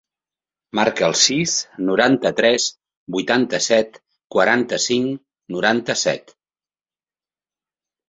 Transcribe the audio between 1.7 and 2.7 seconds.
noranta-tres,